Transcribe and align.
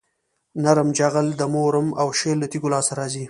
نرم 0.63 0.89
جغل 0.97 1.27
د 1.39 1.41
مورم 1.53 1.87
او 2.01 2.07
شیل 2.19 2.37
له 2.41 2.47
تیږو 2.51 2.67
لاسته 2.73 2.93
راځي 2.99 3.19